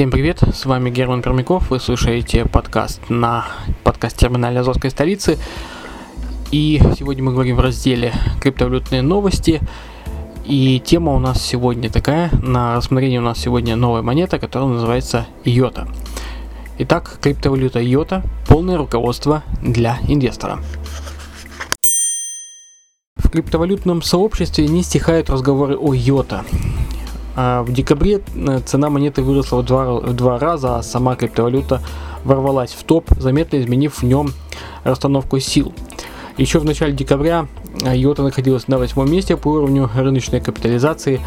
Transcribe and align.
Всем 0.00 0.10
привет, 0.10 0.42
с 0.54 0.64
вами 0.64 0.88
Герман 0.88 1.20
Пермяков, 1.20 1.68
вы 1.68 1.78
слушаете 1.78 2.46
подкаст 2.46 3.02
на 3.10 3.46
подкаст-терминале 3.84 4.60
Азовской 4.60 4.88
столицы. 4.88 5.36
И 6.50 6.80
сегодня 6.96 7.22
мы 7.22 7.32
говорим 7.32 7.56
в 7.56 7.60
разделе 7.60 8.14
криптовалютные 8.40 9.02
новости. 9.02 9.60
И 10.46 10.80
тема 10.82 11.12
у 11.12 11.18
нас 11.18 11.42
сегодня 11.42 11.90
такая, 11.90 12.30
на 12.42 12.76
рассмотрение 12.76 13.20
у 13.20 13.22
нас 13.22 13.40
сегодня 13.40 13.76
новая 13.76 14.00
монета, 14.00 14.38
которая 14.38 14.70
называется 14.70 15.26
IOTA. 15.44 15.86
Итак, 16.78 17.18
криптовалюта 17.20 17.82
IOTA– 17.82 18.22
полное 18.48 18.78
руководство 18.78 19.42
для 19.60 19.98
инвестора. 20.08 20.60
В 23.16 23.28
криптовалютном 23.28 24.00
сообществе 24.00 24.66
не 24.66 24.82
стихают 24.82 25.28
разговоры 25.28 25.76
о 25.76 25.92
IOTA. 25.92 26.46
А 27.42 27.62
в 27.62 27.72
декабре 27.72 28.20
э, 28.34 28.60
цена 28.66 28.90
монеты 28.90 29.22
выросла 29.22 29.62
в 29.62 29.64
два, 29.64 29.94
в 29.94 30.12
два 30.12 30.38
раза, 30.38 30.76
а 30.76 30.82
сама 30.82 31.16
криптовалюта 31.16 31.80
ворвалась 32.22 32.72
в 32.72 32.84
топ, 32.84 33.08
заметно 33.16 33.58
изменив 33.58 33.96
в 33.96 34.02
нем 34.02 34.34
расстановку 34.84 35.40
сил. 35.40 35.72
Еще 36.36 36.58
в 36.58 36.66
начале 36.66 36.92
декабря 36.92 37.46
Йота 37.80 38.22
находилась 38.22 38.68
на 38.68 38.76
восьмом 38.76 39.10
месте 39.10 39.38
по 39.38 39.48
уровню 39.48 39.88
рыночной 39.96 40.42
капитализации, 40.42 41.18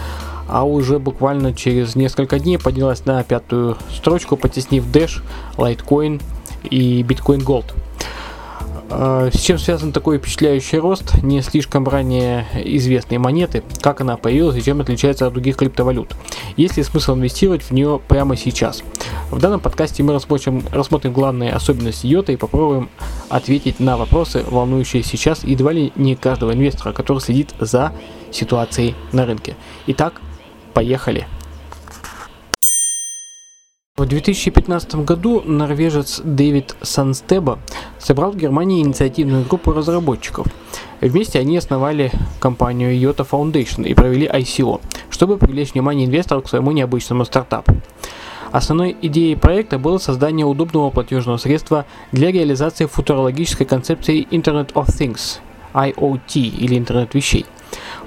а 0.48 0.66
уже 0.66 1.00
буквально 1.00 1.52
через 1.52 1.96
несколько 1.96 2.38
дней 2.38 2.60
поднялась 2.60 3.06
на 3.06 3.24
пятую 3.24 3.78
строчку, 3.92 4.38
потеснив 4.38 4.86
Dash, 4.86 5.24
Litecoin 5.58 6.22
и 6.62 7.02
Bitcoin 7.02 7.44
Gold. 7.44 7.74
А, 8.90 9.30
С 9.32 9.40
чем 9.40 9.58
связан 9.58 9.92
такой 9.92 10.18
впечатляющий 10.18 10.78
рост 10.80 11.22
не 11.24 11.42
слишком 11.42 11.88
ранее 11.88 12.46
известной 12.54 13.18
монеты, 13.18 13.64
как 13.82 14.02
она 14.02 14.18
появилась 14.18 14.58
и 14.58 14.64
чем 14.64 14.82
отличается 14.82 15.28
от 15.28 15.34
других 15.34 15.58
криптовалют? 15.58 16.14
Есть 16.58 16.78
ли 16.78 16.84
смысл 16.84 17.16
инвестировать 17.16 17.64
в 17.64 17.72
нее 17.72 18.00
прямо 18.08 18.36
сейчас? 18.36 18.84
В 19.32 19.40
данном 19.40 19.60
подкасте 19.60 20.04
мы 20.04 20.14
рассмотрим, 20.14 20.64
рассмотрим 20.72 21.14
главные 21.14 21.52
особенности 21.52 22.08
йота 22.08 22.32
и 22.32 22.38
попробуем 22.38 22.90
ответить 23.30 23.80
на 23.80 23.98
вопросы, 23.98 24.44
волнующие 24.48 25.04
сейчас 25.04 25.44
едва 25.44 25.72
ли 25.72 25.92
не 25.96 26.16
каждого 26.16 26.54
инвестора, 26.54 26.94
который 26.94 27.20
следит 27.20 27.54
за 27.60 27.94
ситуацией 28.32 28.96
на 29.12 29.26
рынке. 29.26 29.56
Итак, 29.88 30.22
поехали! 30.74 31.28
В 33.96 34.08
2015 34.08 34.96
году 35.06 35.44
норвежец 35.46 36.20
Дэвид 36.24 36.76
Санстеба 36.82 37.60
собрал 38.00 38.32
в 38.32 38.36
Германии 38.36 38.82
инициативную 38.82 39.46
группу 39.46 39.72
разработчиков. 39.72 40.48
Вместе 41.00 41.38
они 41.38 41.58
основали 41.58 42.12
компанию 42.40 42.92
IOTA 43.00 43.30
Foundation 43.30 43.88
и 43.88 43.94
провели 43.94 44.26
ICO, 44.26 44.82
чтобы 45.12 45.38
привлечь 45.38 45.74
внимание 45.74 46.08
инвесторов 46.08 46.46
к 46.46 46.50
своему 46.50 46.72
необычному 46.72 47.24
стартапу. 47.24 47.76
Основной 48.52 48.98
идеей 49.00 49.36
проекта 49.36 49.78
было 49.78 50.00
создание 50.00 50.48
удобного 50.48 50.90
платежного 50.90 51.38
средства 51.38 51.86
для 52.12 52.32
реализации 52.32 52.88
футурологической 52.88 53.68
концепции 53.68 54.28
Internet 54.32 54.74
of 54.74 54.88
Things, 54.88 55.38
IoT 55.76 56.40
или 56.40 56.80
интернет 56.80 57.14
вещей. 57.14 57.46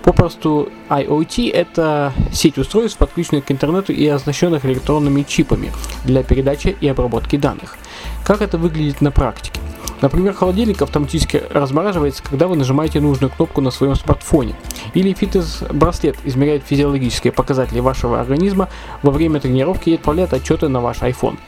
Попросту 0.03 0.69
IoT– 0.89 1.51
это 1.52 2.13
сеть 2.33 2.58
устройств, 2.58 2.98
подключенных 2.98 3.45
к 3.47 3.51
интернету 3.51 3.92
и 3.92 4.07
оснащенных 4.07 4.64
электронными 4.64 5.23
чипами 5.23 5.73
для 6.05 6.23
передачи 6.23 6.77
и 6.80 6.89
обработки 6.89 7.36
данных. 7.36 7.77
Как 8.25 8.42
это 8.42 8.58
выглядит 8.58 9.01
на 9.01 9.11
практике? 9.11 9.61
Например, 10.02 10.35
холодильник 10.35 10.83
автоматически 10.83 11.42
размораживается, 11.51 12.23
когда 12.23 12.48
вы 12.48 12.57
нажимаете 12.57 13.01
нужную 13.01 13.30
кнопку 13.30 13.61
на 13.61 13.70
своем 13.70 13.95
смартфоне. 13.95 14.55
Или 14.95 15.14
фитнес-браслет 15.14 16.17
измеряет 16.25 16.64
физиологические 16.64 17.33
показатели 17.33 17.80
вашего 17.80 18.20
организма 18.20 18.69
во 19.02 19.11
время 19.11 19.41
тренировки 19.41 19.91
и 19.91 19.95
отправляет 19.95 20.35
отчеты 20.35 20.69
на 20.69 20.80
ваш 20.80 20.98
iPhone. 20.98 21.39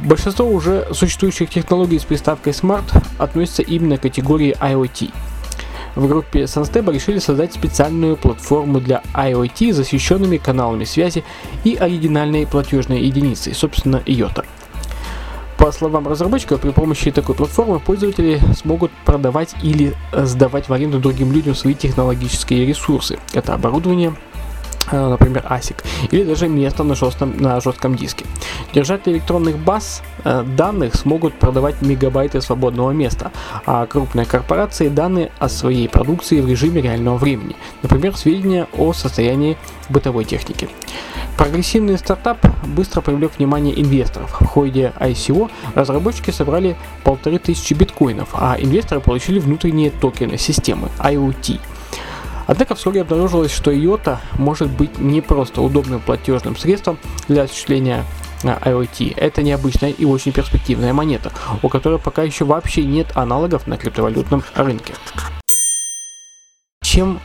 Большинство 0.00 0.46
уже 0.46 0.88
существующих 0.92 1.48
технологий 1.48 1.98
с 1.98 2.04
приставкой 2.04 2.52
Smart 2.52 2.84
относятся 3.18 3.62
именно 3.62 3.98
к 3.98 4.02
категории 4.02 4.56
IoT. 4.60 5.12
В 5.96 6.06
группе 6.08 6.42
Sunstable 6.42 6.92
решили 6.92 7.18
создать 7.18 7.54
специальную 7.54 8.16
платформу 8.16 8.80
для 8.80 9.02
IoT 9.14 9.72
с 9.72 9.76
защищенными 9.76 10.36
каналами 10.36 10.84
связи 10.84 11.24
и 11.64 11.74
оригинальной 11.74 12.46
платежной 12.46 13.00
единицей, 13.00 13.54
собственно, 13.54 14.02
IOTA. 14.04 14.44
По 15.56 15.72
словам 15.72 16.06
разработчиков, 16.06 16.60
при 16.60 16.70
помощи 16.70 17.10
такой 17.10 17.34
платформы 17.34 17.80
пользователи 17.80 18.38
смогут 18.54 18.92
продавать 19.06 19.54
или 19.62 19.94
сдавать 20.12 20.68
в 20.68 20.72
аренду 20.74 20.98
другим 20.98 21.32
людям 21.32 21.54
свои 21.54 21.72
технологические 21.72 22.66
ресурсы. 22.66 23.18
Это 23.32 23.54
оборудование, 23.54 24.14
например, 24.92 25.44
ASIC, 25.48 25.76
или 26.10 26.24
даже 26.24 26.48
место 26.48 26.84
на 26.84 26.94
жестком, 26.94 27.36
на 27.36 27.60
жестком 27.60 27.96
диске. 27.96 28.24
Держатели 28.74 29.14
электронных 29.14 29.58
баз 29.58 30.02
э, 30.24 30.44
данных 30.56 30.94
смогут 30.94 31.34
продавать 31.34 31.82
мегабайты 31.82 32.40
свободного 32.40 32.90
места, 32.90 33.32
а 33.66 33.86
крупные 33.86 34.26
корпорации 34.26 34.88
данные 34.88 35.30
о 35.38 35.48
своей 35.48 35.88
продукции 35.88 36.40
в 36.40 36.48
режиме 36.48 36.82
реального 36.82 37.16
времени, 37.16 37.56
например, 37.82 38.16
сведения 38.16 38.66
о 38.76 38.92
состоянии 38.92 39.56
бытовой 39.88 40.24
техники. 40.24 40.68
Прогрессивный 41.36 41.98
стартап 41.98 42.38
быстро 42.66 43.02
привлек 43.02 43.32
внимание 43.36 43.78
инвесторов. 43.78 44.40
В 44.40 44.46
ходе 44.46 44.92
ICO 44.98 45.50
разработчики 45.74 46.30
собрали 46.30 46.76
полторы 47.04 47.38
тысячи 47.38 47.74
биткоинов, 47.74 48.30
а 48.32 48.56
инвесторы 48.58 49.00
получили 49.02 49.38
внутренние 49.38 49.90
токены 49.90 50.38
системы 50.38 50.88
IoT. 50.98 51.60
Однако 52.46 52.74
вскоре 52.74 53.02
обнаружилось, 53.02 53.52
что 53.52 53.72
IOTA 53.72 54.18
может 54.38 54.70
быть 54.70 54.98
не 54.98 55.20
просто 55.20 55.62
удобным 55.62 56.00
платежным 56.00 56.56
средством 56.56 56.98
для 57.28 57.42
осуществления 57.42 58.04
а, 58.44 58.58
IoT. 58.64 59.14
Это 59.16 59.42
необычная 59.42 59.90
и 59.90 60.04
очень 60.04 60.32
перспективная 60.32 60.92
монета, 60.92 61.32
у 61.62 61.68
которой 61.68 61.98
пока 61.98 62.22
еще 62.22 62.44
вообще 62.44 62.84
нет 62.84 63.08
аналогов 63.14 63.66
на 63.66 63.76
криптовалютном 63.76 64.44
рынке. 64.54 64.94
Чем 66.82 67.20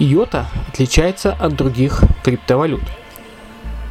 IOTA 0.00 0.46
отличается 0.68 1.32
от 1.32 1.54
других 1.54 2.02
криптовалют? 2.24 2.82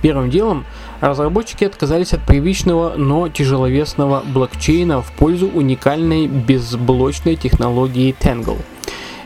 Первым 0.02 0.30
делом 0.30 0.66
разработчики 1.00 1.64
отказались 1.64 2.12
от 2.12 2.22
привычного, 2.26 2.96
но 2.98 3.30
тяжеловесного 3.30 4.22
блокчейна 4.26 5.02
в 5.02 5.10
пользу 5.14 5.48
уникальной 5.48 6.28
безблочной 6.28 7.38
технологии 7.38 8.14
Tangle. 8.20 8.60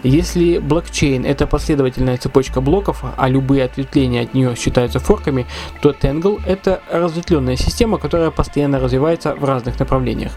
Если 0.04 0.60
блокчейн 0.60 1.26
это 1.26 1.48
последовательная 1.48 2.18
цепочка 2.18 2.62
блоков, 2.62 3.04
а 3.18 3.28
любые 3.28 3.64
ответвления 3.64 4.24
от 4.24 4.34
нее 4.34 4.56
считаются 4.56 5.00
форками, 5.00 5.46
то 5.82 5.92
Tangle 5.92 6.42
это 6.46 6.82
разветвленная 6.92 7.56
система, 7.56 7.98
которая 7.98 8.32
постоянно 8.32 8.80
развивается 8.80 9.36
в 9.36 9.44
разных 9.44 9.80
направлениях. 9.80 10.34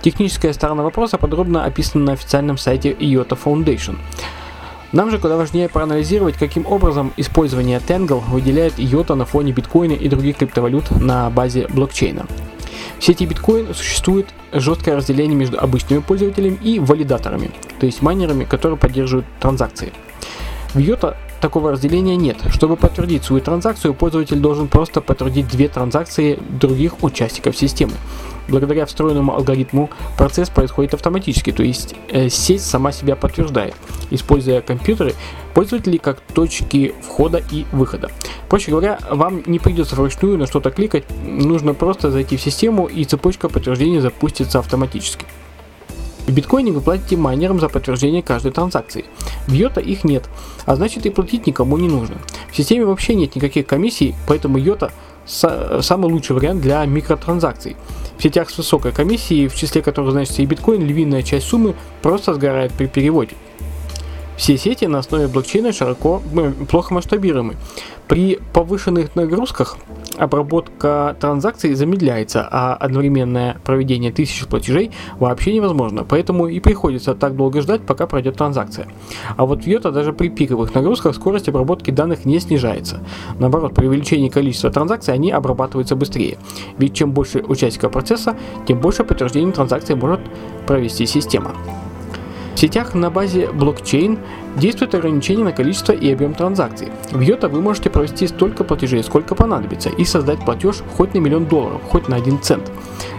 Техническая 0.00 0.52
сторона 0.52 0.82
вопроса 0.82 1.18
подробно 1.18 1.64
описана 1.64 2.04
на 2.04 2.12
официальном 2.12 2.56
сайте 2.56 2.92
IOTA 2.92 3.38
Foundation. 3.42 3.96
Нам 4.92 5.10
же 5.10 5.18
куда 5.18 5.36
важнее 5.36 5.68
проанализировать, 5.68 6.36
каким 6.36 6.66
образом 6.66 7.12
использование 7.16 7.78
Tangle 7.78 8.22
выделяет 8.28 8.78
IOTA 8.78 9.14
на 9.14 9.24
фоне 9.24 9.52
биткоина 9.52 9.92
и 9.92 10.08
других 10.08 10.38
криптовалют 10.38 10.90
на 11.00 11.30
базе 11.30 11.68
блокчейна. 11.68 12.26
В 13.00 13.04
сети 13.04 13.24
биткоин 13.24 13.74
существует 13.74 14.26
жесткое 14.52 14.94
разделение 14.94 15.34
между 15.34 15.58
обычными 15.58 16.00
пользователями 16.00 16.58
и 16.62 16.78
валидаторами, 16.78 17.50
то 17.78 17.86
есть 17.86 18.02
майнерами, 18.02 18.44
которые 18.44 18.76
поддерживают 18.76 19.26
транзакции. 19.40 19.94
В 20.74 20.78
IOTA 20.78 21.16
такого 21.40 21.72
разделения 21.72 22.16
нет. 22.16 22.36
Чтобы 22.50 22.76
подтвердить 22.76 23.24
свою 23.24 23.42
транзакцию, 23.42 23.94
пользователь 23.94 24.38
должен 24.38 24.68
просто 24.68 25.00
подтвердить 25.00 25.48
две 25.48 25.68
транзакции 25.68 26.38
других 26.60 27.02
участников 27.02 27.56
системы. 27.56 27.92
Благодаря 28.48 28.84
встроенному 28.84 29.34
алгоритму 29.34 29.90
процесс 30.18 30.50
происходит 30.50 30.94
автоматически, 30.94 31.52
то 31.52 31.62
есть 31.62 31.94
э, 32.08 32.28
сеть 32.28 32.62
сама 32.62 32.90
себя 32.90 33.14
подтверждает, 33.14 33.74
используя 34.10 34.60
компьютеры 34.60 35.14
пользователей 35.54 35.98
как 35.98 36.20
точки 36.20 36.94
входа 37.02 37.40
и 37.50 37.64
выхода. 37.70 38.10
Проще 38.48 38.72
говоря, 38.72 38.98
вам 39.08 39.42
не 39.46 39.60
придется 39.60 39.94
вручную 39.94 40.36
на 40.36 40.46
что-то 40.46 40.70
кликать, 40.70 41.04
нужно 41.22 41.74
просто 41.74 42.10
зайти 42.10 42.36
в 42.36 42.40
систему 42.40 42.86
и 42.86 43.04
цепочка 43.04 43.48
подтверждения 43.48 44.00
запустится 44.00 44.58
автоматически. 44.58 45.26
В 46.30 46.32
биткоине 46.32 46.70
вы 46.70 46.80
платите 46.80 47.16
майнерам 47.16 47.58
за 47.58 47.68
подтверждение 47.68 48.22
каждой 48.22 48.52
транзакции. 48.52 49.04
В 49.48 49.52
йота 49.52 49.80
их 49.80 50.04
нет, 50.04 50.30
а 50.64 50.76
значит 50.76 51.04
и 51.04 51.10
платить 51.10 51.48
никому 51.48 51.76
не 51.76 51.88
нужно. 51.88 52.18
В 52.52 52.56
системе 52.56 52.84
вообще 52.84 53.16
нет 53.16 53.34
никаких 53.34 53.66
комиссий, 53.66 54.14
поэтому 54.28 54.56
йота 54.56 54.92
самый 55.26 56.08
лучший 56.08 56.36
вариант 56.36 56.60
для 56.60 56.84
микротранзакций. 56.84 57.76
В 58.16 58.22
сетях 58.22 58.48
с 58.48 58.58
высокой 58.58 58.92
комиссией, 58.92 59.48
в 59.48 59.56
числе 59.56 59.82
которых 59.82 60.12
значится 60.12 60.42
и 60.42 60.46
биткоин, 60.46 60.86
львиная 60.86 61.24
часть 61.24 61.48
суммы 61.48 61.74
просто 62.00 62.32
сгорает 62.34 62.72
при 62.74 62.86
переводе. 62.86 63.34
Все 64.36 64.56
сети 64.56 64.84
на 64.84 65.00
основе 65.00 65.26
блокчейна 65.26 65.72
широко, 65.72 66.22
э, 66.32 66.52
плохо 66.70 66.94
масштабируемы. 66.94 67.56
При 68.10 68.40
повышенных 68.52 69.14
нагрузках 69.14 69.76
обработка 70.18 71.16
транзакций 71.20 71.74
замедляется, 71.74 72.44
а 72.50 72.74
одновременное 72.74 73.58
проведение 73.62 74.10
тысяч 74.10 74.44
платежей 74.46 74.90
вообще 75.20 75.54
невозможно, 75.54 76.02
поэтому 76.02 76.48
и 76.48 76.58
приходится 76.58 77.14
так 77.14 77.36
долго 77.36 77.60
ждать, 77.60 77.82
пока 77.82 78.08
пройдет 78.08 78.36
транзакция. 78.36 78.88
А 79.36 79.46
вот 79.46 79.62
в 79.62 79.66
Йота 79.68 79.92
даже 79.92 80.12
при 80.12 80.28
пиковых 80.28 80.74
нагрузках 80.74 81.14
скорость 81.14 81.48
обработки 81.48 81.92
данных 81.92 82.24
не 82.24 82.40
снижается. 82.40 82.98
Наоборот, 83.38 83.76
при 83.76 83.86
увеличении 83.86 84.28
количества 84.28 84.70
транзакций 84.70 85.14
они 85.14 85.30
обрабатываются 85.30 85.94
быстрее. 85.94 86.36
Ведь 86.78 86.94
чем 86.94 87.12
больше 87.12 87.44
участников 87.46 87.92
процесса, 87.92 88.36
тем 88.66 88.80
больше 88.80 89.04
подтверждений 89.04 89.52
транзакции 89.52 89.94
может 89.94 90.18
провести 90.66 91.06
система. 91.06 91.52
Сетях 92.60 92.92
на 92.92 93.10
базе 93.10 93.50
блокчейн 93.50 94.18
действует 94.58 94.94
ограничение 94.94 95.46
на 95.46 95.52
количество 95.52 95.92
и 95.92 96.12
объем 96.12 96.34
транзакций. 96.34 96.88
В 97.10 97.18
Йота 97.18 97.48
вы 97.48 97.62
можете 97.62 97.88
провести 97.88 98.26
столько 98.26 98.64
платежей, 98.64 99.02
сколько 99.02 99.34
понадобится, 99.34 99.88
и 99.88 100.04
создать 100.04 100.44
платеж 100.44 100.82
хоть 100.94 101.14
на 101.14 101.20
миллион 101.20 101.46
долларов, 101.46 101.80
хоть 101.88 102.08
на 102.08 102.16
один 102.16 102.38
цент. 102.42 102.70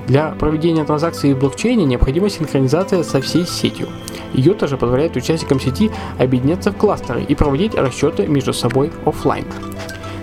Для 0.06 0.36
проведения 0.38 0.86
транзакций 0.86 1.34
в 1.34 1.40
блокчейне 1.40 1.86
необходима 1.86 2.30
синхронизация 2.30 3.02
со 3.02 3.20
всей 3.20 3.48
сетью. 3.48 3.88
Йота 4.36 4.68
же 4.68 4.78
позволяет 4.78 5.16
участникам 5.16 5.60
сети 5.60 5.90
объединяться 6.20 6.72
в 6.72 6.78
кластеры 6.78 7.24
и 7.24 7.34
проводить 7.34 7.74
расчеты 7.74 8.28
между 8.28 8.54
собой 8.54 8.92
офлайн. 9.08 9.46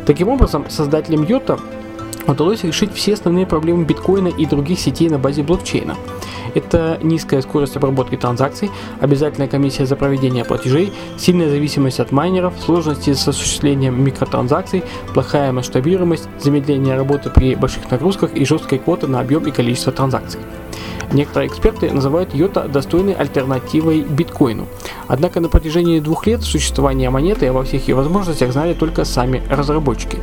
Таким 0.07 0.29
образом, 0.29 0.71
создателям 0.71 1.25
Йота 1.25 1.59
удалось 2.33 2.65
решить 2.65 2.93
все 2.95 3.15
основные 3.15 3.47
проблемы 3.47 3.85
биткоина 3.85 4.29
и 4.29 4.47
других 4.47 4.79
сетей 4.79 5.09
на 5.09 5.19
базе 5.19 5.43
блокчейна. 5.43 5.97
Это 6.55 6.99
низкая 7.03 7.43
скорость 7.43 7.77
обработки 7.77 8.17
транзакций, 8.17 8.71
обязательная 9.01 9.49
комиссия 9.49 9.87
за 9.87 9.97
проведение 9.97 10.45
платежей, 10.45 10.93
сильная 11.19 11.49
зависимость 11.49 12.01
от 12.01 12.11
майнеров, 12.11 12.55
сложности 12.59 13.13
с 13.13 13.29
осуществлением 13.29 14.03
микротранзакций, 14.03 14.83
плохая 15.13 15.53
масштабируемость, 15.53 16.29
замедление 16.41 16.97
работы 16.97 17.31
при 17.31 17.55
больших 17.55 17.91
нагрузках 17.91 18.35
и 18.35 18.45
жесткой 18.45 18.79
квоты 18.79 19.07
на 19.07 19.21
объем 19.21 19.47
и 19.47 19.51
количество 19.51 19.93
транзакций. 19.93 20.41
Некоторые 21.13 21.49
эксперты 21.49 21.91
называют 21.91 22.35
йота 22.35 22.69
достойной 22.69 23.15
альтернативой 23.15 24.03
биткоину. 24.03 24.67
Однако 25.07 25.41
на 25.41 25.49
протяжении 25.49 26.01
двух 26.01 26.27
лет 26.27 26.43
существования 26.43 27.09
монеты 27.09 27.47
обо 27.47 27.65
всех 27.65 27.89
ее 27.89 27.95
возможностях 27.95 28.53
знали 28.53 28.75
только 28.75 29.05
сами 29.05 29.43
разработчики 29.49 30.19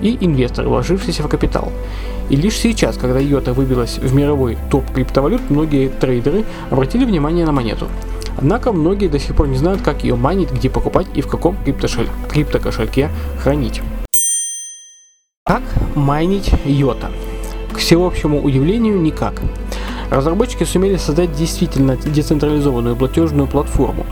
и 0.00 0.16
инвесторы, 0.20 0.68
вложившиеся 0.68 1.24
в 1.24 1.28
капитал. 1.28 1.72
И 2.30 2.36
лишь 2.36 2.56
сейчас, 2.56 2.96
когда 2.96 3.18
йота 3.18 3.52
выбилась 3.52 3.98
в 3.98 4.14
мировой 4.14 4.56
топ 4.70 4.84
криптовалют, 4.92 5.50
многие 5.50 5.88
трейдеры 5.88 6.44
обратили 6.70 7.04
внимание 7.04 7.44
на 7.44 7.52
монету. 7.52 7.88
Однако 8.36 8.72
многие 8.72 9.08
до 9.08 9.18
сих 9.18 9.34
пор 9.34 9.48
не 9.48 9.56
знают, 9.56 9.82
как 9.82 10.04
ее 10.04 10.14
майнить, 10.14 10.52
где 10.52 10.70
покупать 10.70 11.06
и 11.14 11.20
в 11.20 11.26
каком 11.26 11.56
криптокошельке 11.64 13.10
хранить. 13.42 13.82
Как 15.44 15.62
майнить 15.96 16.52
йота? 16.64 17.10
К 17.72 17.78
всеобщему 17.78 18.40
удивлению, 18.40 19.00
никак. 19.00 19.40
Разработчики 20.10 20.64
сумели 20.64 20.96
создать 20.96 21.32
действительно 21.32 21.96
децентрализованную 21.96 22.96
платежную 22.96 23.46
платформу. 23.46 24.06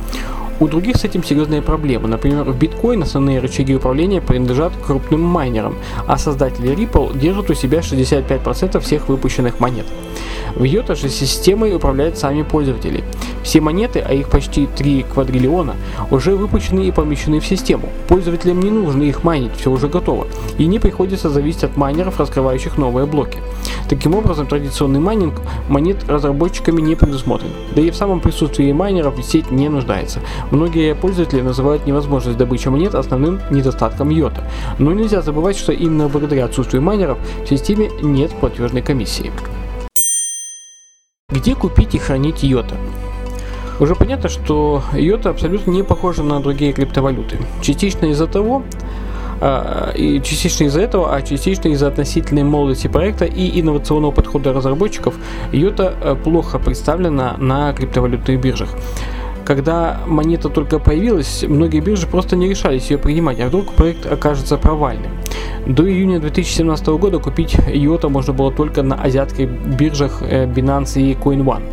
У 0.59 0.69
других 0.69 0.97
с 0.97 1.05
этим 1.05 1.23
серьезные 1.23 1.61
проблемы. 1.61 2.09
Например, 2.09 2.45
в 2.45 2.59
биткоин 2.59 3.03
основные 3.03 3.41
рычаги 3.41 3.75
управления 3.75 4.23
принадлежат 4.23 4.73
крупным 4.87 5.21
майнерам, 5.21 5.77
а 6.07 6.17
создатели 6.17 6.75
Ripple 6.75 7.19
держат 7.19 7.51
у 7.51 7.55
себя 7.55 7.81
65% 7.81 8.81
всех 8.81 9.09
выпущенных 9.09 9.61
монет. 9.61 9.87
В 10.55 10.63
Йота 10.65 10.95
же 10.95 11.09
системой 11.09 11.75
управляют 11.75 12.19
сами 12.19 12.43
пользователи. 12.43 13.05
Все 13.43 13.61
монеты, 13.61 14.01
а 14.01 14.13
их 14.13 14.29
почти 14.29 14.67
3 14.67 15.05
квадриллиона, 15.05 15.77
уже 16.11 16.35
выпущены 16.35 16.89
и 16.89 16.91
помещены 16.91 17.39
в 17.39 17.47
систему. 17.47 17.91
Пользователям 18.09 18.61
не 18.61 18.71
нужно 18.71 19.05
их 19.05 19.23
майнить, 19.23 19.53
все 19.57 19.71
уже 19.71 19.87
готово. 19.87 20.27
И 20.59 20.67
не 20.67 20.81
приходится 20.81 21.31
зависеть 21.31 21.63
от 21.63 21.77
майнеров, 21.77 22.19
раскрывающих 22.19 22.77
новые 22.77 23.07
блоки. 23.07 23.39
Таким 23.89 24.17
образом, 24.17 24.49
традиционный 24.49 24.99
майнинг 24.99 25.35
монет 25.69 26.09
разработчиками 26.09 26.81
не 26.81 26.97
предусмотрен. 26.97 27.51
Да 27.75 27.83
и 27.83 27.91
в 27.91 27.97
самом 27.97 28.21
присутствии 28.21 28.73
майнеров 28.73 29.15
сеть 29.25 29.51
не 29.53 29.69
нуждается. 29.69 30.21
Многие 30.51 30.95
пользователи 30.95 31.41
называют 31.41 31.87
невозможность 31.87 32.39
добычи 32.39 32.69
монет 32.69 32.95
основным 32.97 33.41
недостатком 33.51 34.11
йота. 34.11 34.43
Но 34.79 34.93
нельзя 34.93 35.23
забывать, 35.23 35.57
что 35.57 35.73
именно 35.73 36.09
благодаря 36.09 36.47
отсутствию 36.47 36.83
майнеров 36.83 37.19
в 37.45 37.49
системе 37.49 37.91
нет 38.03 38.33
платежной 38.33 38.83
комиссии. 38.83 39.31
Где 41.47 41.55
купить 41.55 41.95
и 41.95 41.99
хранить 41.99 42.43
йота? 42.43 42.75
Уже 43.79 43.95
понятно, 43.95 44.29
что 44.29 44.83
йота 44.93 45.31
абсолютно 45.31 45.71
не 45.71 45.85
похожа 45.85 46.25
на 46.25 46.41
другие 46.41 46.73
криптовалюты. 46.73 47.39
Частично 47.63 48.07
из-за 48.07 48.27
того, 48.27 48.65
а, 49.41 49.93
и 49.93 50.21
частично 50.23 50.65
из-за 50.65 50.81
этого, 50.81 51.15
а 51.15 51.23
частично 51.23 51.69
из-за 51.69 51.87
относительной 51.87 52.43
молодости 52.43 52.89
проекта 52.89 53.27
и 53.27 53.61
инновационного 53.61 54.11
подхода 54.11 54.53
разработчиков, 54.53 55.15
йота 55.53 55.95
э, 56.03 56.17
плохо 56.17 56.59
представлена 56.59 57.37
на 57.39 57.73
криптовалютных 57.75 58.41
биржах. 58.41 58.71
Когда 59.45 60.01
монета 60.05 60.49
только 60.49 60.81
появилась, 60.81 61.45
многие 61.47 61.79
биржи 61.79 62.09
просто 62.09 62.35
не 62.35 62.49
решались 62.49 62.91
ее 62.91 62.99
принимать, 62.99 63.39
а 63.39 63.47
вдруг 63.47 63.73
проект 63.75 64.05
окажется 64.05 64.57
провальным. 64.57 65.13
До 65.67 65.83
июня 65.91 66.21
2017 66.21 66.87
года 66.87 67.19
купить 67.19 67.55
IOTA 67.55 68.09
можно 68.09 68.33
было 68.33 68.53
только 68.53 68.83
на 68.83 69.03
азиатских 69.03 69.49
биржах 69.49 70.23
э, 70.23 70.47
Binance 70.47 71.01
и 71.01 71.15
CoinOne. 71.15 71.65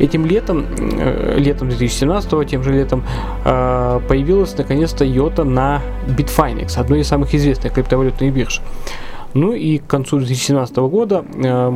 Этим 0.00 0.26
летом, 0.26 0.66
э, 0.76 1.36
летом 1.38 1.68
2017, 1.68 2.44
тем 2.48 2.64
же 2.64 2.72
летом, 2.72 3.04
э, 3.44 4.00
появилась 4.08 4.58
наконец-то 4.58 5.04
IOTA 5.04 5.44
на 5.44 5.80
Bitfinex, 6.08 6.76
одной 6.76 7.00
из 7.00 7.06
самых 7.06 7.32
известных 7.32 7.72
криптовалютных 7.72 8.34
бирж. 8.34 8.60
Ну 9.34 9.52
и 9.52 9.78
к 9.78 9.86
концу 9.86 10.18
2017 10.18 10.76
года 10.76 11.24
э, 11.34 11.72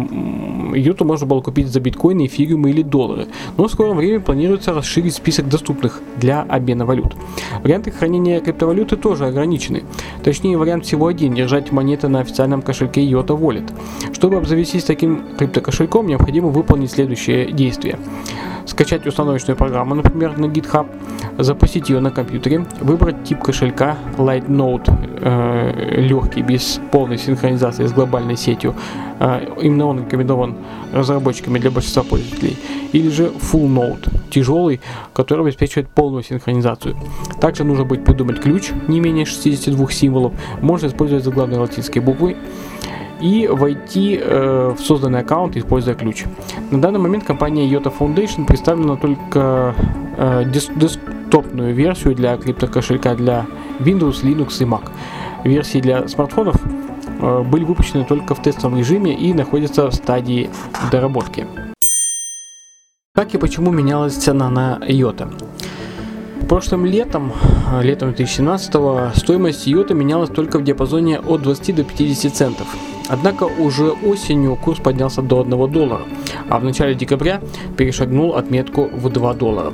Юту 0.74 1.04
можно 1.04 1.26
было 1.26 1.40
купить 1.40 1.68
за 1.68 1.80
биткоины, 1.80 2.26
эфириумы 2.26 2.70
или 2.70 2.82
доллары. 2.82 3.26
Но 3.56 3.68
в 3.68 3.70
скором 3.70 3.96
времени 3.96 4.18
планируется 4.18 4.72
расширить 4.72 5.14
список 5.14 5.48
доступных 5.48 6.00
для 6.18 6.42
обмена 6.42 6.84
валют. 6.84 7.14
Варианты 7.62 7.90
хранения 7.90 8.40
криптовалюты 8.40 8.96
тоже 8.96 9.26
ограничены. 9.26 9.84
Точнее, 10.22 10.58
вариант 10.58 10.84
всего 10.84 11.06
один– 11.06 11.34
держать 11.34 11.70
монеты 11.70 12.08
на 12.08 12.20
официальном 12.20 12.62
кошельке 12.62 13.04
Yota 13.04 13.38
Wallet. 13.38 13.70
Чтобы 14.12 14.36
обзавестись 14.36 14.84
таким 14.84 15.22
криптокошельком, 15.38 16.06
необходимо 16.06 16.48
выполнить 16.48 16.90
следующие 16.90 17.52
действия 17.52 17.98
скачать 18.66 19.06
установочную 19.06 19.56
программу, 19.56 19.94
например, 19.94 20.38
на 20.38 20.46
GitHub, 20.46 20.86
запустить 21.38 21.88
ее 21.90 22.00
на 22.00 22.10
компьютере, 22.10 22.66
выбрать 22.80 23.24
тип 23.24 23.42
кошелька 23.42 23.96
Light 24.16 24.46
Node, 24.46 24.90
э, 25.20 26.00
легкий, 26.00 26.42
без 26.42 26.80
полной 26.90 27.18
синхронизации 27.18 27.86
с 27.86 27.92
глобальной 27.92 28.36
сетью. 28.36 28.74
Э, 29.20 29.40
именно 29.60 29.86
он 29.86 30.00
рекомендован 30.00 30.54
разработчиками 30.92 31.58
для 31.58 31.70
большинства 31.70 32.02
пользователей. 32.02 32.56
Или 32.92 33.10
же 33.10 33.24
Full 33.24 33.68
Node, 33.68 34.30
тяжелый, 34.30 34.80
который 35.12 35.44
обеспечивает 35.44 35.88
полную 35.88 36.22
синхронизацию. 36.22 36.96
Также 37.40 37.64
нужно 37.64 37.84
будет 37.84 38.04
придумать 38.04 38.40
ключ 38.40 38.70
не 38.88 39.00
менее 39.00 39.24
62 39.24 39.90
символов, 39.90 40.32
можно 40.60 40.86
использовать 40.86 41.24
заглавные 41.24 41.58
латинские 41.58 42.02
буквы 42.02 42.36
и 43.20 43.48
войти 43.48 44.18
э, 44.20 44.74
в 44.76 44.80
созданный 44.80 45.20
аккаунт, 45.20 45.56
используя 45.56 45.94
ключ. 45.94 46.24
На 46.70 46.80
данный 46.80 47.00
момент 47.00 47.24
компания 47.24 47.68
Yota 47.68 47.92
Foundation 47.96 48.46
представлена 48.46 48.96
только 48.96 49.74
э, 50.16 50.44
десктопную 50.46 51.74
версию 51.74 52.14
для 52.14 52.36
криптокошелька 52.36 53.14
для 53.14 53.46
Windows, 53.80 54.22
Linux 54.22 54.62
и 54.62 54.64
Mac. 54.64 54.90
Версии 55.44 55.80
для 55.80 56.08
смартфонов 56.08 56.56
э, 57.20 57.42
были 57.42 57.64
выпущены 57.64 58.04
только 58.04 58.34
в 58.34 58.42
тестовом 58.42 58.78
режиме 58.78 59.14
и 59.14 59.32
находятся 59.32 59.90
в 59.90 59.94
стадии 59.94 60.50
доработки. 60.90 61.46
Как 63.14 63.34
и 63.34 63.38
почему 63.38 63.70
менялась 63.70 64.14
цена 64.14 64.50
на 64.50 64.78
Yota? 64.88 65.32
Прошлым 66.48 66.84
летом, 66.84 67.32
летом 67.80 68.10
2017 68.10 69.16
стоимость 69.16 69.66
Йота 69.66 69.94
менялась 69.94 70.28
только 70.28 70.58
в 70.58 70.64
диапазоне 70.64 71.18
от 71.20 71.42
20 71.42 71.74
до 71.74 71.84
50 71.84 72.34
центов. 72.34 72.66
Однако 73.08 73.44
уже 73.44 73.90
осенью 73.90 74.56
курс 74.56 74.78
поднялся 74.80 75.22
до 75.22 75.40
1 75.40 75.72
доллара, 75.72 76.02
а 76.48 76.58
в 76.58 76.64
начале 76.64 76.94
декабря 76.94 77.40
перешагнул 77.76 78.34
отметку 78.34 78.84
в 78.84 79.08
2 79.10 79.34
доллара. 79.34 79.72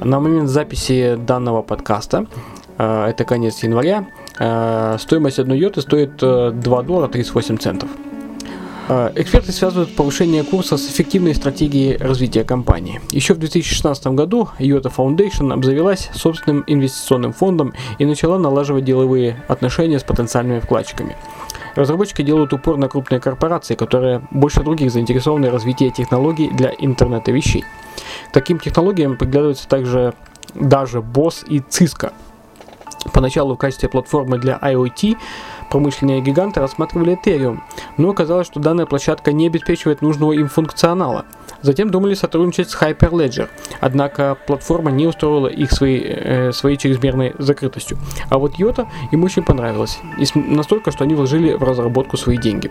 На 0.00 0.20
момент 0.20 0.48
записи 0.48 1.16
данного 1.16 1.62
подкаста, 1.62 2.26
э, 2.78 3.06
это 3.08 3.24
конец 3.24 3.62
января, 3.62 4.06
э, 4.38 4.96
стоимость 5.00 5.38
одной 5.38 5.58
йоты 5.58 5.80
стоит 5.80 6.18
2 6.18 6.50
э, 6.50 6.82
доллара 6.82 7.08
38 7.08 7.56
центов. 7.58 7.88
Эксперты 9.16 9.52
связывают 9.52 9.94
повышение 9.94 10.44
курса 10.44 10.78
с 10.78 10.88
эффективной 10.88 11.34
стратегией 11.34 11.98
развития 11.98 12.42
компании. 12.42 13.02
Еще 13.10 13.34
в 13.34 13.38
2016 13.38 14.06
году 14.14 14.48
IOTA 14.58 14.90
Foundation 14.96 15.52
обзавелась 15.52 16.08
собственным 16.14 16.64
инвестиционным 16.66 17.34
фондом 17.34 17.74
и 17.98 18.06
начала 18.06 18.38
налаживать 18.38 18.84
деловые 18.84 19.44
отношения 19.46 19.98
с 19.98 20.04
потенциальными 20.04 20.60
вкладчиками. 20.60 21.16
Разработчики 21.78 22.22
делают 22.22 22.52
упор 22.52 22.76
на 22.76 22.88
крупные 22.88 23.20
корпорации, 23.20 23.76
которые 23.76 24.20
больше 24.32 24.64
других 24.64 24.90
заинтересованы 24.90 25.48
в 25.48 25.52
развитии 25.52 25.90
технологий 25.90 26.50
для 26.50 26.72
интернета 26.76 27.30
вещей. 27.30 27.64
К 28.30 28.32
таким 28.32 28.58
технологиям 28.58 29.16
приглядываются 29.16 29.68
также 29.68 30.12
даже 30.54 30.98
BOSS 30.98 31.46
и 31.46 31.58
Cisco. 31.60 32.12
Поначалу 33.12 33.54
в 33.54 33.58
качестве 33.58 33.88
платформы 33.88 34.38
для 34.38 34.58
IoT 34.60 35.16
промышленные 35.70 36.20
гиганты 36.20 36.60
рассматривали 36.60 37.18
Ethereum, 37.18 37.60
но 37.96 38.10
оказалось, 38.10 38.46
что 38.46 38.60
данная 38.60 38.86
площадка 38.86 39.32
не 39.32 39.46
обеспечивает 39.46 40.02
нужного 40.02 40.32
им 40.32 40.48
функционала. 40.48 41.24
Затем 41.62 41.90
думали 41.90 42.14
сотрудничать 42.14 42.70
с 42.70 42.80
Hyperledger, 42.80 43.48
однако 43.80 44.36
платформа 44.46 44.90
не 44.90 45.06
устроила 45.06 45.48
их 45.48 45.72
своей, 45.72 46.02
э, 46.04 46.52
своей 46.52 46.76
чрезмерной 46.76 47.34
закрытостью. 47.38 47.98
А 48.30 48.38
вот 48.38 48.54
Йота 48.54 48.88
им 49.10 49.24
очень 49.24 49.42
понравилось, 49.42 49.98
и 50.18 50.26
настолько, 50.38 50.92
что 50.92 51.04
они 51.04 51.14
вложили 51.14 51.54
в 51.54 51.62
разработку 51.62 52.16
свои 52.16 52.36
деньги. 52.36 52.70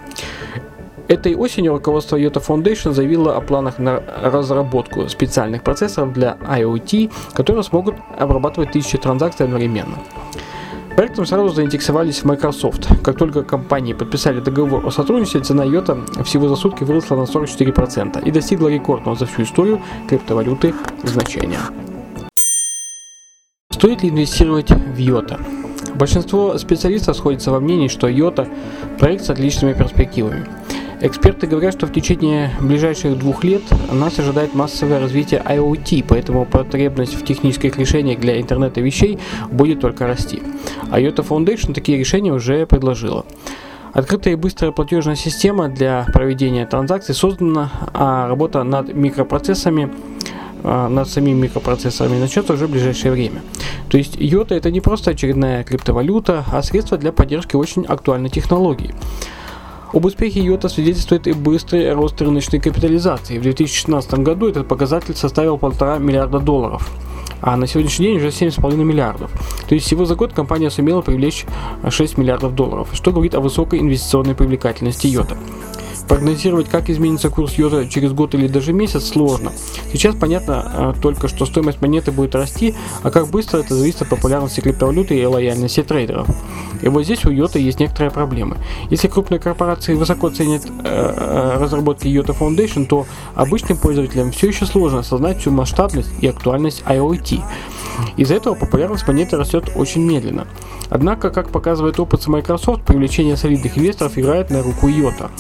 Этой 1.08 1.36
осенью 1.36 1.72
руководство 1.72 2.18
Yota 2.18 2.46
Foundation 2.46 2.92
заявило 2.92 3.38
о 3.38 3.42
планах 3.42 3.80
на 3.80 4.04
разработку 4.22 5.08
специальных 5.08 5.64
процессоров 5.64 6.12
для 6.12 6.38
IoT, 6.42 7.12
которые 7.34 7.64
смогут 7.64 7.96
обрабатывать 8.18 8.72
тысячи 8.72 8.98
транзакций 8.98 9.46
одновременно. 9.46 9.98
Проектом 10.98 11.28
сразу 11.28 11.50
заинтересовались 11.50 12.22
в 12.22 12.26
Microsoft. 12.26 12.88
Как 13.04 13.20
только 13.20 13.44
компании 13.44 13.94
подписали 13.94 14.40
договор 14.40 14.84
о 14.84 14.90
сотрудничестве, 14.90 15.42
цена 15.42 15.64
Йота 15.64 16.00
всего 16.26 16.50
за 16.50 16.56
сутки 16.56 16.84
выросла 16.84 17.18
на 17.18 17.26
44% 17.26 18.26
и 18.26 18.32
достигла 18.32 18.68
рекордного 18.68 19.16
за 19.16 19.28
всю 19.28 19.44
историю 19.44 19.80
криптовалюты 20.10 20.74
значения. 21.04 21.60
Стоит 23.72 24.02
ли 24.02 24.10
инвестировать 24.10 24.72
в 24.72 24.98
Йота? 24.98 25.40
Большинство 25.94 26.58
специалистов 26.58 27.16
сходятся 27.16 27.52
во 27.52 27.60
мнении, 27.60 27.90
что 27.90 28.08
Йота– 28.08 28.48
проект 29.00 29.24
с 29.24 29.30
отличными 29.30 29.74
перспективами. 29.74 30.48
Эксперты 31.00 31.46
говорят, 31.46 31.76
что 31.76 31.86
в 31.86 31.92
течение 31.92 32.52
ближайших 32.60 33.20
двух 33.20 33.44
лет 33.44 33.62
нас 33.92 34.18
ожидает 34.18 34.56
массовое 34.56 35.00
развитие 35.00 35.44
IoT, 35.46 36.04
поэтому 36.08 36.46
потребность 36.46 37.14
в 37.14 37.24
технических 37.24 37.78
решениях 37.78 38.20
для 38.20 38.42
интернета 38.42 38.82
вещей 38.82 39.20
будет 39.52 39.80
только 39.80 40.08
расти. 40.08 40.42
IOTA 40.90 41.28
Foundation 41.28 41.74
такие 41.74 42.00
решения 42.00 42.34
уже 42.34 42.66
предложила. 42.66 43.26
Открытая 43.94 44.34
и 44.34 44.38
быстрая 44.38 44.72
платежная 44.72 45.16
система 45.16 45.70
для 45.70 46.08
проведения 46.12 46.66
транзакций 46.66 47.14
создана, 47.14 47.70
а 47.94 48.28
работа 48.28 48.64
над 48.64 48.92
микропроцессами 48.94 49.92
а, 50.64 50.90
над 50.90 51.08
самими 51.08 51.42
микропроцессорами 51.44 52.18
начнется 52.18 52.54
уже 52.54 52.66
в 52.66 52.72
ближайшее 52.72 53.12
время. 53.12 53.44
То 53.90 54.00
есть 54.00 54.16
йота 54.20 54.56
это 54.56 54.72
не 54.72 54.82
просто 54.82 55.12
очередная 55.12 55.64
криптовалюта, 55.64 56.44
а 56.52 56.64
средство 56.64 56.98
для 56.98 57.12
поддержки 57.12 57.56
очень 57.56 57.86
актуальной 57.86 58.30
технологии. 58.30 58.94
Об 59.94 60.06
успехе 60.06 60.42
Йота 60.42 60.68
свидетельствует 60.68 61.28
и 61.28 61.34
быстрый 61.34 61.94
рост 61.94 62.22
рыночной 62.22 62.60
капитализации. 62.60 63.38
В 63.38 63.44
2016 63.44 64.14
году 64.16 64.48
этот 64.48 64.68
показатель 64.68 65.16
составил 65.16 65.58
полтора 65.58 65.98
миллиарда 65.98 66.40
долларов 66.40 66.90
а 67.42 67.56
на 67.56 67.68
сегодняшний 67.68 68.08
день 68.08 68.18
уже 68.18 68.28
7,5 68.28 68.76
миллиардов. 68.78 69.32
То 69.68 69.76
есть 69.76 69.86
всего 69.86 70.06
за 70.06 70.16
год 70.16 70.34
компания 70.34 70.70
сумела 70.70 71.02
привлечь 71.02 71.46
6 71.88 72.18
миллиардов 72.18 72.56
долларов, 72.56 72.90
что 72.94 73.12
говорит 73.12 73.36
о 73.36 73.42
высокой 73.42 73.80
инвестиционной 73.80 74.36
привлекательности 74.36 75.08
Йота. 75.08 75.38
Прогнозировать, 76.08 76.70
как 76.70 76.90
изменится 76.90 77.30
курс 77.30 77.56
йота 77.56 77.88
через 77.88 78.14
год 78.14 78.34
или 78.34 78.48
даже 78.48 78.74
месяц, 78.74 79.06
сложно. 79.06 79.52
Сейчас 79.92 80.16
понятно 80.16 80.94
э, 80.98 81.02
только, 81.02 81.28
что 81.28 81.46
стоимость 81.46 81.82
монеты 81.82 82.12
будет 82.12 82.34
расти, 82.36 82.76
а 83.04 83.12
как 83.12 83.28
быстро 83.28 83.60
это 83.60 83.76
зависит 83.76 84.04
от 84.04 84.10
популярности 84.10 84.62
криптовалюты 84.62 85.20
и 85.20 85.26
лояльности 85.26 85.84
трейдеров. 85.84 86.28
И 86.82 86.88
вот 86.88 87.04
здесь 87.04 87.26
у 87.26 87.30
йота 87.30 87.60
есть 87.60 87.80
некоторые 87.80 88.12
проблемы. 88.12 88.58
Если 88.90 89.08
крупные 89.08 89.40
корпорации 89.40 89.96
высоко 89.96 90.30
ценят 90.30 90.66
э, 90.66 90.70
э, 90.84 91.58
разработки 91.60 92.08
Йота 92.08 92.34
Foundation, 92.34 92.86
то 92.86 93.06
обычным 93.36 93.78
пользователям 93.78 94.32
все 94.32 94.48
еще 94.48 94.66
сложно 94.66 95.00
осознать 95.00 95.40
всю 95.40 95.52
масштабность 95.52 96.10
и 96.22 96.28
актуальность 96.28 96.84
IoT. 96.86 97.42
Из-за 98.16 98.36
этого 98.36 98.56
популярность 98.56 99.08
монеты 99.08 99.38
растет 99.38 99.72
очень 99.76 100.04
медленно. 100.04 100.48
Однако, 100.90 101.32
как 101.32 101.50
показывает 101.50 102.00
опыт 102.00 102.22
с 102.22 102.28
Microsoft, 102.28 102.84
привлечение 102.84 103.36
солидных 103.36 103.78
инвесторов 103.78 104.18
играет 104.18 104.50
на 104.50 104.64
руку 104.64 104.88
Йота. 104.88 105.32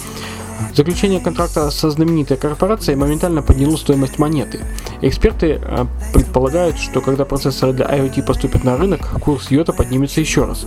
Заключение 0.74 1.20
контракта 1.20 1.72
со 1.72 1.90
знаменитой 1.90 2.38
корпорацией 2.38 2.98
моментально 2.98 3.42
подняло 3.42 3.78
стоимость 3.78 4.20
монеты. 4.20 4.60
Эксперты 5.02 5.60
э, 5.62 5.86
предполагают, 6.14 6.78
что 6.78 7.02
когда 7.02 7.26
процессоры 7.26 7.74
для 7.74 7.86
IoT 7.86 8.26
поступят 8.26 8.64
на 8.64 8.78
рынок, 8.78 9.10
курс 9.22 9.52
йота 9.52 9.74
поднимется 9.74 10.22
еще 10.22 10.46
раз. 10.46 10.66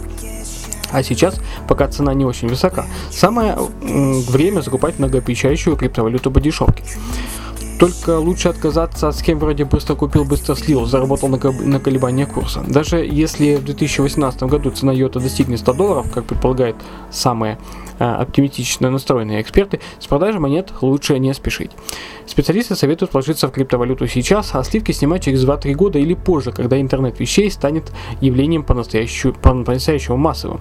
А 0.92 1.02
сейчас, 1.02 1.36
пока 1.68 1.88
цена 1.88 2.14
не 2.14 2.24
очень 2.24 2.48
высока, 2.48 2.86
самое 3.10 3.56
время 3.80 4.60
закупать 4.60 4.98
многообещающую 4.98 5.76
криптовалюту 5.76 6.30
по 6.30 6.40
дешевке. 6.40 6.82
Только 7.80 8.18
лучше 8.18 8.48
отказаться 8.50 9.08
от 9.08 9.16
схем 9.16 9.38
вроде 9.38 9.64
«быстро 9.64 9.94
купил, 9.94 10.26
быстро 10.26 10.54
слил», 10.54 10.84
заработал 10.84 11.30
на, 11.30 11.38
на 11.38 11.80
колебания 11.80 12.26
курса. 12.26 12.62
Даже 12.66 12.98
если 12.98 13.56
в 13.56 13.64
2018 13.64 14.42
году 14.42 14.70
цена 14.70 14.92
йота 14.92 15.18
достигнет 15.18 15.60
100 15.60 15.72
долларов, 15.72 16.10
как 16.12 16.24
предполагают 16.24 16.76
самые 17.10 17.54
э, 17.54 17.56
оптимистично 18.00 18.90
настроенные 18.90 19.40
эксперты, 19.40 19.80
с 19.98 20.06
продажей 20.06 20.40
монет 20.40 20.72
лучше 20.80 21.18
не 21.18 21.32
спешить. 21.34 21.70
Специалисты 22.26 22.74
советуют 22.74 23.12
вложиться 23.12 23.48
в 23.48 23.52
криптовалюту 23.52 24.06
сейчас, 24.06 24.54
а 24.54 24.64
сливки 24.64 24.92
снимать 24.92 25.24
через 25.24 25.44
2-3 25.44 25.74
года 25.74 25.98
или 25.98 26.14
позже, 26.14 26.52
когда 26.52 26.80
интернет 26.80 27.20
вещей 27.20 27.50
станет 27.50 27.92
явлением 28.20 28.62
по-настоящему, 28.62 29.34
по-настоящему 29.34 30.16
массовым. 30.16 30.60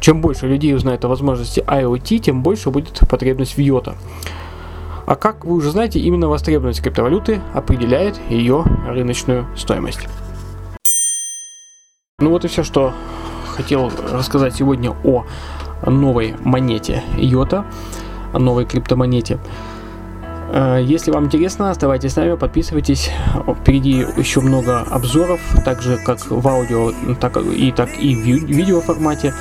Чем 0.00 0.20
больше 0.20 0.46
людей 0.46 0.74
узнает 0.74 1.04
о 1.04 1.08
возможности 1.08 1.60
IoT, 1.60 2.18
тем 2.18 2.42
больше 2.42 2.70
будет 2.70 3.00
потребность 3.08 3.56
в 3.56 3.60
йота. 3.60 3.96
А 5.06 5.14
как 5.14 5.44
вы 5.44 5.54
уже 5.54 5.70
знаете, 5.70 6.00
именно 6.00 6.28
востребованность 6.28 6.82
криптовалюты 6.82 7.40
определяет 7.54 8.18
ее 8.28 8.64
рыночную 8.88 9.46
стоимость. 9.56 10.00
Ну 12.18 12.30
вот 12.30 12.44
и 12.44 12.48
все, 12.48 12.64
что 12.64 12.92
хотел 13.56 13.90
рассказать 14.12 14.54
сегодня 14.54 14.94
о 15.04 15.24
новой 15.84 16.34
монете 16.40 17.02
Йота, 17.16 17.64
о 18.32 18.38
новой 18.38 18.64
криптомонете. 18.64 19.38
Э, 20.52 20.80
если 20.82 21.10
вам 21.10 21.26
интересно, 21.26 21.70
оставайтесь 21.70 22.12
с 22.12 22.16
нами, 22.16 22.36
подписывайтесь. 22.36 23.10
Впереди 23.60 24.06
еще 24.16 24.40
много 24.40 24.80
обзоров, 24.80 25.40
так 25.64 25.82
же 25.82 25.98
как 25.98 26.30
в 26.30 26.46
аудио, 26.46 26.92
так 27.20 27.36
и, 27.36 27.72
так 27.72 27.98
и 27.98 28.14
в 28.14 28.24
видео 28.46 28.80
формате. 28.80 29.34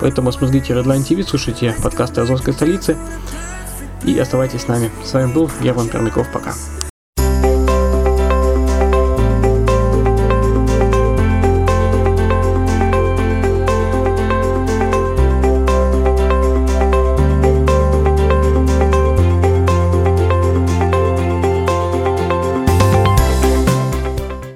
Поэтому 0.00 0.32
смотрите 0.32 0.72
Redline 0.74 1.06
TV, 1.06 1.22
слушайте 1.22 1.74
подкасты 1.82 2.20
Азовской 2.20 2.52
столицы 2.52 2.96
и 4.04 4.18
оставайтесь 4.18 4.62
с 4.62 4.68
нами. 4.68 4.90
С 5.04 5.12
вами 5.12 5.32
был 5.32 5.50
Герман 5.62 5.88
Пермяков. 5.88 6.30
Пока. 6.32 6.52